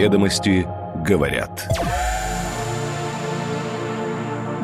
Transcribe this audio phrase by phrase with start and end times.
[0.00, 0.66] Ведомости
[1.06, 1.68] говорят.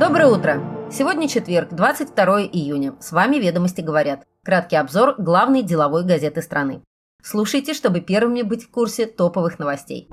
[0.01, 0.63] Доброе утро!
[0.91, 2.95] Сегодня четверг, 22 июня.
[3.01, 4.23] С вами «Ведомости говорят».
[4.43, 6.81] Краткий обзор главной деловой газеты страны.
[7.23, 10.09] Слушайте, чтобы первыми быть в курсе топовых новостей.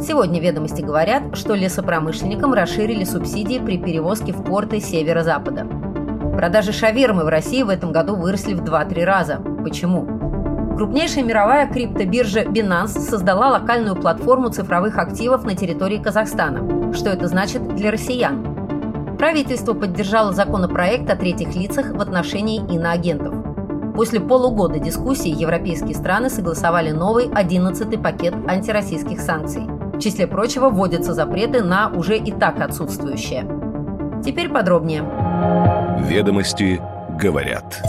[0.00, 5.68] Сегодня «Ведомости говорят», что лесопромышленникам расширили субсидии при перевозке в порты северо-запада.
[6.34, 9.36] Продажи шавермы в России в этом году выросли в 2-3 раза.
[9.62, 10.15] Почему?
[10.76, 16.92] Крупнейшая мировая криптобиржа Binance создала локальную платформу цифровых активов на территории Казахстана.
[16.92, 19.16] Что это значит для россиян?
[19.16, 23.34] Правительство поддержало законопроект о третьих лицах в отношении иноагентов.
[23.94, 29.62] После полугода дискуссий европейские страны согласовали новый 11-й пакет антироссийских санкций.
[29.94, 33.48] В числе прочего вводятся запреты на уже и так отсутствующие.
[34.22, 35.04] Теперь подробнее.
[36.06, 36.82] Ведомости
[37.18, 37.82] говорят.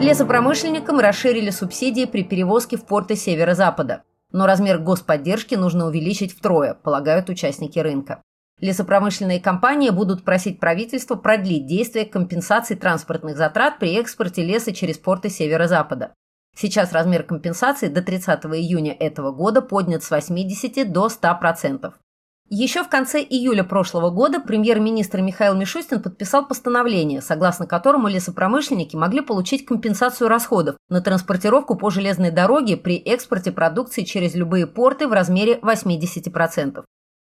[0.00, 4.02] Лесопромышленникам расширили субсидии при перевозке в порты северо-запада.
[4.30, 8.22] Но размер господдержки нужно увеличить втрое, полагают участники рынка.
[8.60, 15.30] Лесопромышленные компании будут просить правительство продлить действие компенсации транспортных затрат при экспорте леса через порты
[15.30, 16.12] северо-запада.
[16.54, 21.92] Сейчас размер компенсации до 30 июня этого года поднят с 80 до 100%.
[22.48, 29.20] Еще в конце июля прошлого года премьер-министр Михаил Мишустин подписал постановление, согласно которому лесопромышленники могли
[29.20, 35.12] получить компенсацию расходов на транспортировку по железной дороге при экспорте продукции через любые порты в
[35.12, 36.84] размере 80%.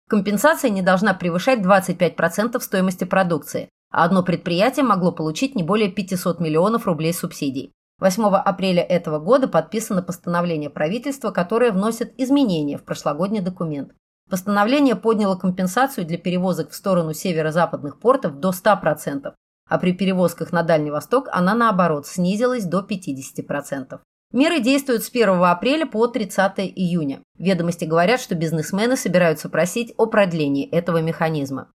[0.08, 6.40] Компенсация не должна превышать 25% стоимости продукции, а одно предприятие могло получить не более 500
[6.40, 7.70] миллионов рублей субсидий.
[8.00, 13.92] 8 апреля этого года подписано постановление правительства, которое вносит изменения в прошлогодний документ.
[14.32, 19.34] Постановление подняло компенсацию для перевозок в сторону северо-западных портов до 100%,
[19.68, 24.00] а при перевозках на Дальний Восток она, наоборот, снизилась до 50%.
[24.32, 27.20] Меры действуют с 1 апреля по 30 июня.
[27.38, 31.70] Ведомости говорят, что бизнесмены собираются просить о продлении этого механизма.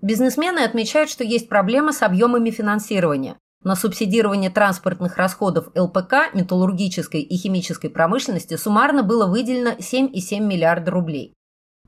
[0.00, 3.38] Бизнесмены отмечают, что есть проблема с объемами финансирования.
[3.64, 11.34] На субсидирование транспортных расходов ЛПК, металлургической и химической промышленности суммарно было выделено 7,7 миллиарда рублей.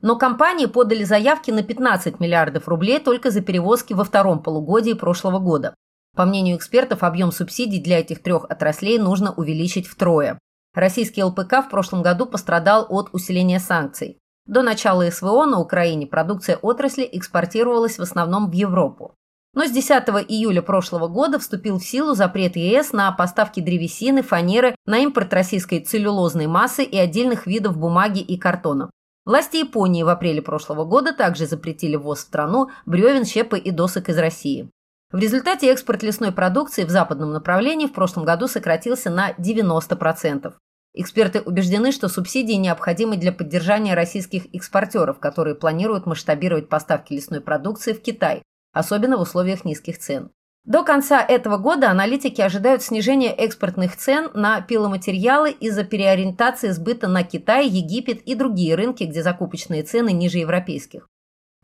[0.01, 5.39] Но компании подали заявки на 15 миллиардов рублей только за перевозки во втором полугодии прошлого
[5.39, 5.75] года.
[6.15, 10.39] По мнению экспертов, объем субсидий для этих трех отраслей нужно увеличить втрое.
[10.73, 14.17] Российский ЛПК в прошлом году пострадал от усиления санкций.
[14.45, 19.13] До начала СВО на Украине продукция отрасли экспортировалась в основном в Европу.
[19.53, 19.91] Но с 10
[20.29, 25.79] июля прошлого года вступил в силу запрет ЕС на поставки древесины, фанеры, на импорт российской
[25.79, 28.89] целлюлозной массы и отдельных видов бумаги и картона.
[29.31, 34.09] Власти Японии в апреле прошлого года также запретили ввоз в страну бревен, щепы и досок
[34.09, 34.69] из России.
[35.09, 40.53] В результате экспорт лесной продукции в западном направлении в прошлом году сократился на 90%.
[40.95, 47.93] Эксперты убеждены, что субсидии необходимы для поддержания российских экспортеров, которые планируют масштабировать поставки лесной продукции
[47.93, 48.43] в Китай,
[48.73, 50.31] особенно в условиях низких цен.
[50.63, 57.23] До конца этого года аналитики ожидают снижения экспортных цен на пиломатериалы из-за переориентации сбыта на
[57.23, 61.07] Китай, Египет и другие рынки, где закупочные цены ниже европейских.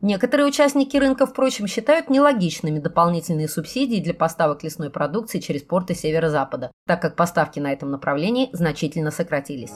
[0.00, 6.72] Некоторые участники рынка, впрочем, считают нелогичными дополнительные субсидии для поставок лесной продукции через порты северо-запада,
[6.86, 9.74] так как поставки на этом направлении значительно сократились.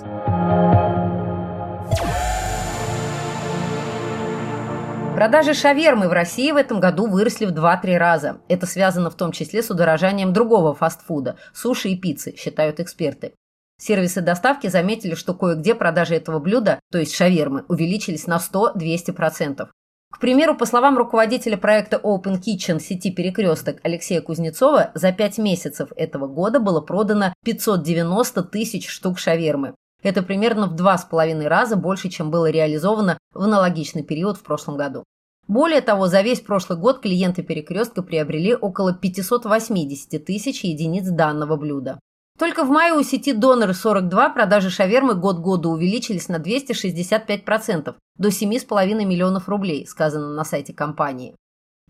[5.15, 8.41] Продажи шавермы в России в этом году выросли в 2-3 раза.
[8.49, 13.35] Это связано в том числе с удорожанием другого фастфуда– суши и пиццы, считают эксперты.
[13.79, 19.69] Сервисы доставки заметили, что кое-где продажи этого блюда, то есть шавермы, увеличились на 100-200%.
[20.13, 25.91] К примеру, по словам руководителя проекта Open Kitchen сети «Перекресток» Алексея Кузнецова, за 5 месяцев
[25.95, 29.75] этого года было продано 590 тысяч штук шавермы.
[30.03, 34.43] Это примерно в два с половиной раза больше, чем было реализовано в аналогичный период в
[34.43, 35.05] прошлом году.
[35.49, 41.99] Более того, за весь прошлый год клиенты «Перекрестка» приобрели около 580 тысяч единиц данного блюда.
[42.39, 48.29] Только в мае у сети «Донор 42» продажи шавермы год году увеличились на 265%, до
[48.29, 51.37] 7,5 миллионов рублей, сказано на сайте компании.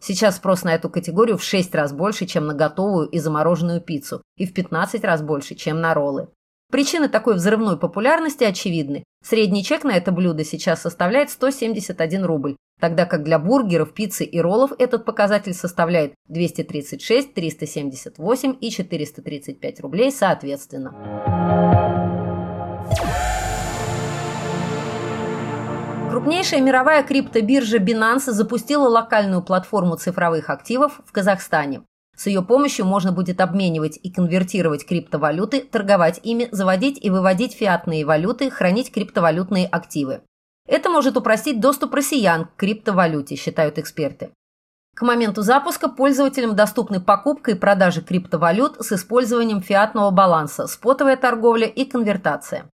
[0.00, 4.22] Сейчас спрос на эту категорию в 6 раз больше, чем на готовую и замороженную пиццу,
[4.36, 6.28] и в 15 раз больше, чем на роллы.
[6.72, 9.04] Причины такой взрывной популярности очевидны.
[9.22, 14.40] Средний чек на это блюдо сейчас составляет 171 рубль, тогда как для бургеров, пиццы и
[14.40, 20.94] роллов этот показатель составляет 236, 378 и 435 рублей соответственно.
[26.10, 31.82] Крупнейшая мировая криптобиржа Binance запустила локальную платформу цифровых активов в Казахстане.
[32.22, 38.04] С ее помощью можно будет обменивать и конвертировать криптовалюты, торговать ими, заводить и выводить фиатные
[38.04, 40.22] валюты, хранить криптовалютные активы.
[40.68, 44.30] Это может упростить доступ россиян к криптовалюте, считают эксперты.
[44.94, 51.66] К моменту запуска пользователям доступны покупка и продажа криптовалют с использованием фиатного баланса, спотовая торговля
[51.66, 52.70] и конвертация.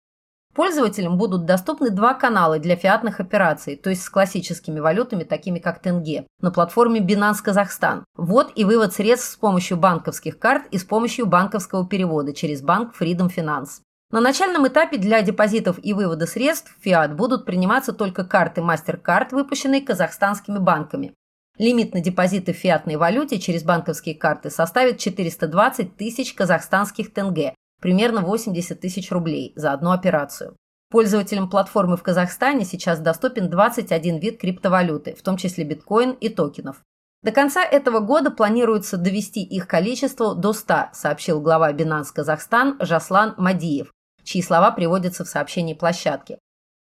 [0.58, 5.80] Пользователям будут доступны два канала для фиатных операций, то есть с классическими валютами, такими как
[5.80, 8.04] тенге, на платформе Binance Казахстан.
[8.16, 12.96] Ввод и вывод средств с помощью банковских карт и с помощью банковского перевода через банк
[13.00, 13.82] Freedom Finance.
[14.10, 19.28] На начальном этапе для депозитов и вывода средств в фиат будут приниматься только карты MasterCard,
[19.34, 21.14] выпущенные казахстанскими банками.
[21.60, 28.22] Лимит на депозиты в фиатной валюте через банковские карты составит 420 тысяч казахстанских тенге, примерно
[28.22, 30.56] 80 тысяч рублей за одну операцию.
[30.90, 36.82] Пользователям платформы в Казахстане сейчас доступен 21 вид криптовалюты, в том числе биткоин и токенов.
[37.24, 43.34] До конца этого года планируется довести их количество до 100, сообщил глава Binance Казахстан Жаслан
[43.38, 43.92] Мадиев,
[44.24, 46.38] чьи слова приводятся в сообщении площадки.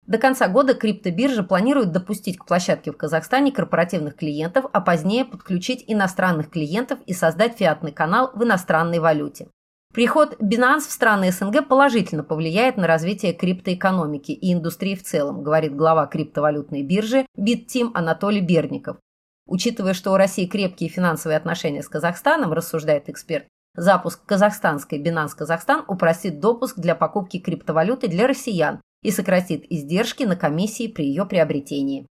[0.06, 5.86] До конца года криптобиржа планирует допустить к площадке в Казахстане корпоративных клиентов, а позднее подключить
[5.88, 9.48] иностранных клиентов и создать фиатный канал в иностранной валюте.
[9.94, 15.76] Приход Binance в страны СНГ положительно повлияет на развитие криптоэкономики и индустрии в целом, говорит
[15.76, 18.98] глава криптовалютной биржи BitTeam Анатолий Берников.
[19.46, 23.46] Учитывая, что у России крепкие финансовые отношения с Казахстаном, рассуждает эксперт,
[23.76, 30.36] запуск казахстанской Binance Казахстан упростит допуск для покупки криптовалюты для россиян и сократит издержки на
[30.36, 32.08] комиссии при ее приобретении.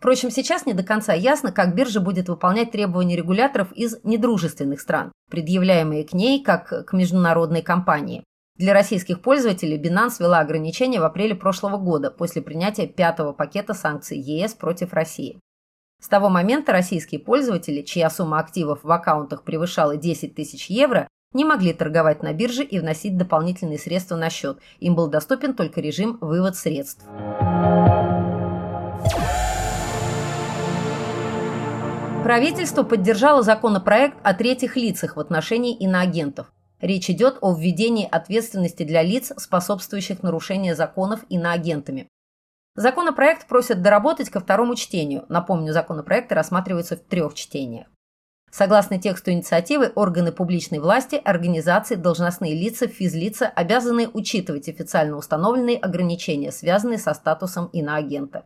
[0.00, 5.12] Впрочем, сейчас не до конца ясно, как биржа будет выполнять требования регуляторов из недружественных стран,
[5.30, 8.24] предъявляемые к ней как к международной компании.
[8.56, 14.18] Для российских пользователей Binance ввела ограничения в апреле прошлого года после принятия пятого пакета санкций
[14.18, 15.38] ЕС против России.
[16.00, 21.44] С того момента российские пользователи, чья сумма активов в аккаунтах превышала 10 тысяч евро, не
[21.44, 24.60] могли торговать на бирже и вносить дополнительные средства на счет.
[24.78, 27.04] Им был доступен только режим вывод средств.
[32.30, 36.52] Правительство поддержало законопроект о третьих лицах в отношении иноагентов.
[36.80, 42.06] Речь идет о введении ответственности для лиц, способствующих нарушению законов иноагентами.
[42.76, 45.24] Законопроект просят доработать ко второму чтению.
[45.28, 47.88] Напомню, законопроекты рассматриваются в трех чтениях.
[48.52, 56.52] Согласно тексту инициативы, органы публичной власти, организации, должностные лица, физлица обязаны учитывать официально установленные ограничения,
[56.52, 58.44] связанные со статусом иноагента.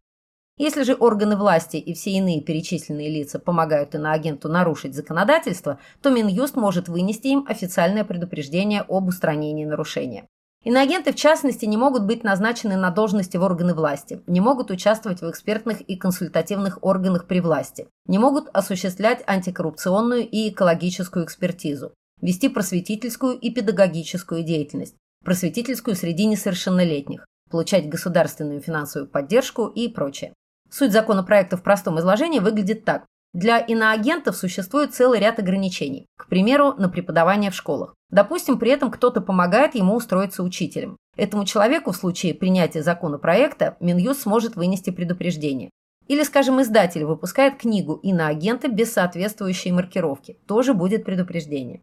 [0.57, 6.55] Если же органы власти и все иные перечисленные лица помогают иноагенту нарушить законодательство, то Минюст
[6.55, 10.29] может вынести им официальное предупреждение об устранении нарушения.
[10.63, 15.23] Иноагенты, в частности, не могут быть назначены на должности в органы власти, не могут участвовать
[15.23, 21.93] в экспертных и консультативных органах при власти, не могут осуществлять антикоррупционную и экологическую экспертизу,
[22.23, 30.33] вести просветительскую и педагогическую деятельность, просветительскую среди несовершеннолетних, получать государственную финансовую поддержку и прочее.
[30.77, 33.05] Суть законопроекта в простом изложении выглядит так.
[33.33, 36.07] Для иноагентов существует целый ряд ограничений.
[36.19, 37.95] К примеру, на преподавание в школах.
[38.11, 40.97] Допустим, при этом кто-то помогает ему устроиться учителем.
[41.17, 45.71] Этому человеку в случае принятия законопроекта Минюст сможет вынести предупреждение.
[46.09, 50.39] Или, скажем, издатель выпускает книгу иноагента без соответствующей маркировки.
[50.49, 51.83] Тоже будет предупреждение.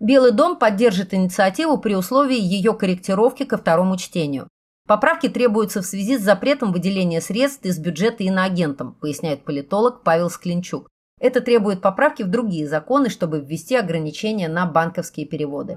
[0.00, 4.48] Белый дом поддержит инициативу при условии ее корректировки ко второму чтению.
[4.88, 10.88] Поправки требуются в связи с запретом выделения средств из бюджета иноагентам, поясняет политолог Павел Склинчук.
[11.20, 15.76] Это требует поправки в другие законы, чтобы ввести ограничения на банковские переводы.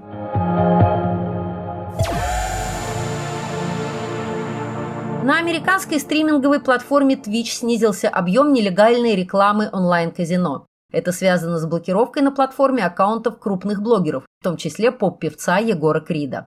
[5.22, 10.66] На американской стриминговой платформе Twitch снизился объем нелегальной рекламы онлайн-казино.
[10.90, 16.46] Это связано с блокировкой на платформе аккаунтов крупных блогеров, в том числе поп-певца Егора Крида.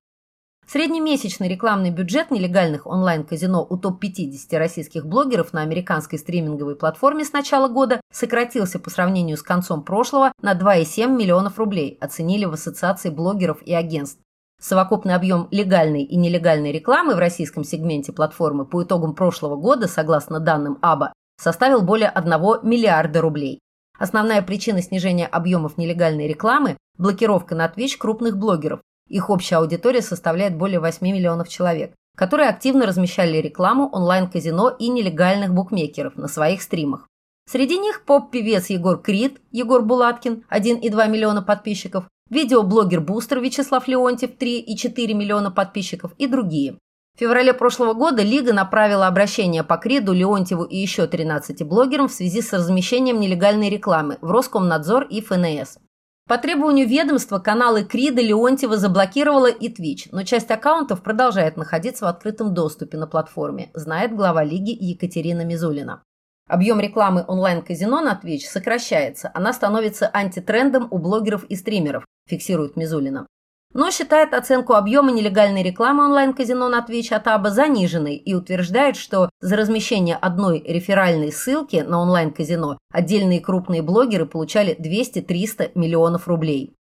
[0.68, 7.68] Среднемесячный рекламный бюджет нелегальных онлайн-казино у топ-50 российских блогеров на американской стриминговой платформе с начала
[7.68, 13.62] года сократился по сравнению с концом прошлого на 2,7 миллионов рублей, оценили в Ассоциации блогеров
[13.62, 14.20] и агентств.
[14.60, 20.40] Совокупный объем легальной и нелегальной рекламы в российском сегменте платформы по итогам прошлого года, согласно
[20.40, 22.32] данным АБА, составил более 1
[22.64, 23.60] миллиарда рублей.
[24.00, 30.56] Основная причина снижения объемов нелегальной рекламы– блокировка на Twitch крупных блогеров, их общая аудитория составляет
[30.56, 37.08] более 8 миллионов человек, которые активно размещали рекламу онлайн-казино и нелегальных букмекеров на своих стримах.
[37.48, 45.14] Среди них поп-певец Егор Крид, Егор Булаткин, 1,2 миллиона подписчиков, видеоблогер Бустер Вячеслав Леонтьев, 3,4
[45.14, 46.78] миллиона подписчиков и другие.
[47.16, 52.12] В феврале прошлого года Лига направила обращение по Криду, Леонтьеву и еще 13 блогерам в
[52.12, 55.78] связи с размещением нелегальной рекламы в Роскомнадзор и ФНС.
[56.28, 62.08] По требованию ведомства каналы Крида Леонтьева заблокировала и Twitch, но часть аккаунтов продолжает находиться в
[62.08, 66.02] открытом доступе на платформе, знает глава лиги Екатерина Мизулина.
[66.48, 73.28] Объем рекламы онлайн-казино на Twitch сокращается, она становится антитрендом у блогеров и стримеров, фиксирует Мизулина
[73.76, 79.30] но считает оценку объема нелегальной рекламы онлайн-казино на Twitch от АБА заниженной и утверждает, что
[79.42, 86.74] за размещение одной реферальной ссылки на онлайн-казино отдельные крупные блогеры получали 200-300 миллионов рублей.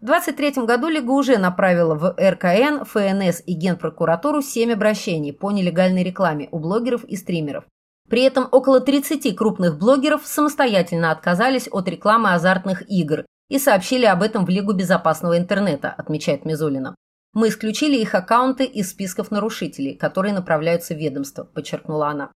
[0.00, 6.02] В 2023 году Лига уже направила в РКН, ФНС и Генпрокуратуру 7 обращений по нелегальной
[6.02, 7.64] рекламе у блогеров и стримеров.
[8.10, 14.22] При этом около 30 крупных блогеров самостоятельно отказались от рекламы азартных игр и сообщили об
[14.22, 16.94] этом в Лигу безопасного интернета, отмечает Мизулина.
[17.34, 22.32] Мы исключили их аккаунты из списков нарушителей, которые направляются в ведомство, подчеркнула она.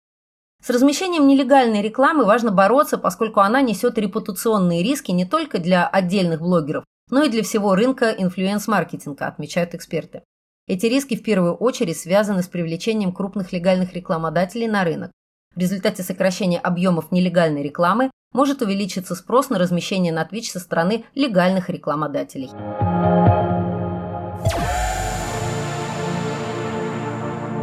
[0.63, 6.41] С размещением нелегальной рекламы важно бороться, поскольку она несет репутационные риски не только для отдельных
[6.41, 10.23] блогеров, но и для всего рынка инфлюенс-маркетинга, отмечают эксперты.
[10.67, 15.13] Эти риски в первую очередь связаны с привлечением крупных легальных рекламодателей на рынок.
[15.55, 21.07] В результате сокращения объемов нелегальной рекламы может увеличиться спрос на размещение на Twitch со стороны
[21.15, 22.51] легальных рекламодателей.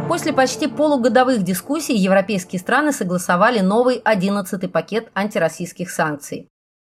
[0.08, 6.48] После почти полугодовых дискуссий европейские страны согласовали новый 11-й пакет антироссийских санкций.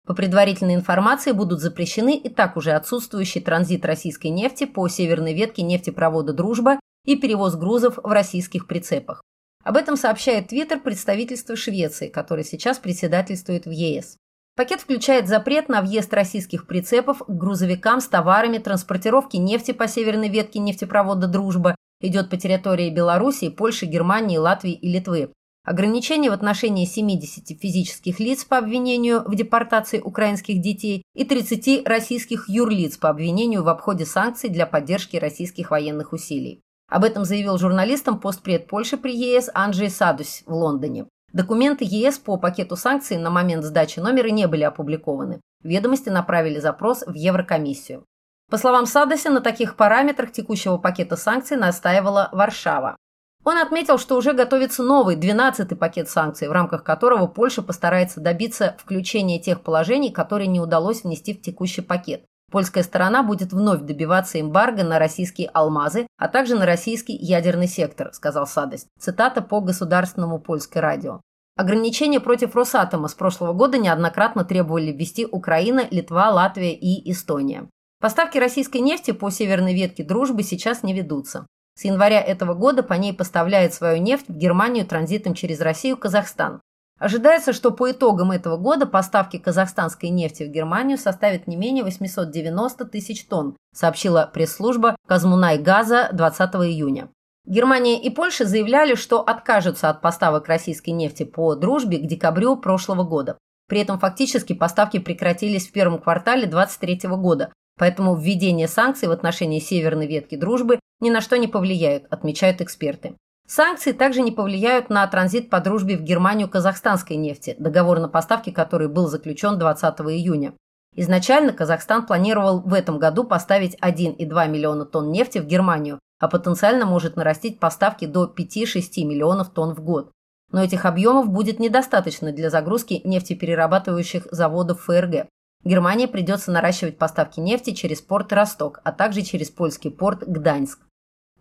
[0.07, 5.61] По предварительной информации будут запрещены и так уже отсутствующий транзит российской нефти по северной ветке
[5.61, 9.21] нефтепровода «Дружба» и перевоз грузов в российских прицепах.
[9.63, 14.17] Об этом сообщает Твиттер представительства Швеции, которое сейчас председательствует в ЕС.
[14.55, 20.29] Пакет включает запрет на въезд российских прицепов к грузовикам с товарами, транспортировки нефти по северной
[20.29, 25.31] ветке нефтепровода «Дружба», идет по территории Белоруссии, Польши, Германии, Латвии и Литвы.
[25.63, 32.47] Ограничения в отношении 70 физических лиц по обвинению в депортации украинских детей и 30 российских
[32.47, 36.61] юрлиц по обвинению в обходе санкций для поддержки российских военных усилий.
[36.89, 41.07] Об этом заявил журналистам постпред Польши при ЕС Анджей Садусь в Лондоне.
[41.33, 45.41] Документы ЕС по пакету санкций на момент сдачи номера не были опубликованы.
[45.63, 48.05] Ведомости направили запрос в Еврокомиссию.
[48.49, 52.95] По словам Садося, на таких параметрах текущего пакета санкций настаивала Варшава.
[53.43, 58.77] Он отметил, что уже готовится новый, 12-й пакет санкций, в рамках которого Польша постарается добиться
[58.77, 62.23] включения тех положений, которые не удалось внести в текущий пакет.
[62.49, 68.13] Польская сторона будет вновь добиваться эмбарго на российские алмазы, а также на российский ядерный сектор,
[68.13, 68.87] сказал Садость.
[68.97, 71.19] Цитата по государственному польское радио.
[71.57, 77.67] Ограничения против Росатома с прошлого года неоднократно требовали ввести Украина, Литва, Латвия и Эстония.
[77.99, 81.47] Поставки российской нефти по северной ветке дружбы сейчас не ведутся.
[81.75, 86.61] С января этого года по ней поставляет свою нефть в Германию транзитом через Россию Казахстан.
[86.99, 92.85] Ожидается, что по итогам этого года поставки казахстанской нефти в Германию составят не менее 890
[92.85, 97.09] тысяч тонн, сообщила пресс-служба Казмунай Газа 20 июня.
[97.45, 103.03] Германия и Польша заявляли, что откажутся от поставок российской нефти по дружбе к декабрю прошлого
[103.03, 103.37] года.
[103.67, 109.59] При этом фактически поставки прекратились в первом квартале 2023 года, поэтому введение санкций в отношении
[109.59, 113.15] северной ветки дружбы ни на что не повлияют, отмечают эксперты.
[113.47, 118.51] Санкции также не повлияют на транзит по дружбе в Германию казахстанской нефти, договор на поставки
[118.51, 120.53] которой был заключен 20 июня.
[120.97, 126.85] Изначально Казахстан планировал в этом году поставить 1,2 миллиона тонн нефти в Германию, а потенциально
[126.85, 130.11] может нарастить поставки до 5-6 миллионов тонн в год.
[130.51, 135.27] Но этих объемов будет недостаточно для загрузки нефтеперерабатывающих заводов ФРГ.
[135.63, 140.79] Германии придется наращивать поставки нефти через порт Росток, а также через польский порт Гданьск.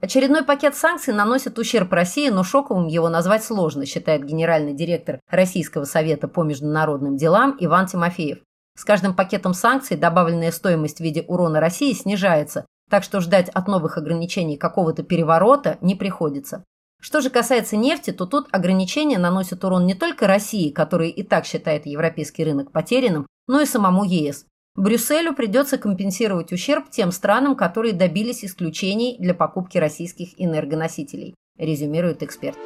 [0.01, 5.85] Очередной пакет санкций наносит ущерб России, но шоковым его назвать сложно, считает генеральный директор Российского
[5.85, 8.39] совета по международным делам Иван Тимофеев.
[8.77, 13.69] С каждым пакетом санкций добавленная стоимость в виде урона России снижается, так что ждать от
[13.69, 16.63] новых ограничений какого-то переворота не приходится.
[17.01, 21.47] Что же касается нефти, то тут ограничения наносят урон не только России, которая и так
[21.47, 24.45] считает европейский рынок потерянным, но и самому ЕС.
[24.77, 32.59] Брюсселю придется компенсировать ущерб тем странам, которые добились исключений для покупки российских энергоносителей, резюмирует эксперт.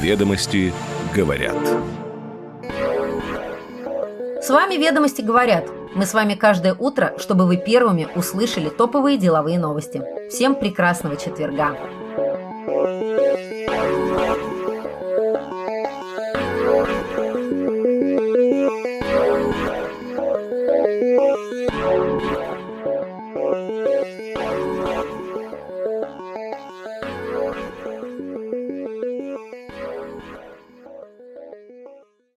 [0.00, 0.72] Ведомости
[1.14, 1.56] говорят.
[4.42, 5.70] С вами «Ведомости говорят».
[5.94, 10.02] Мы с вами каждое утро, чтобы вы первыми услышали топовые деловые новости.
[10.30, 11.76] Всем прекрасного четверга.